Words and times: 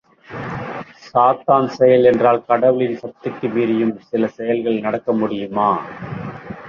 சாத்தான் 1.01 1.67
செயல் 1.67 2.03
என்றால் 2.03 2.43
கடவுளின 2.47 2.95
சக்திக்கு 2.95 3.49
மீறியும் 3.49 3.95
சில 4.01 4.27
செயல்கள் 4.29 4.79
நடக்க 4.79 5.13
முடியுமா? 5.13 5.69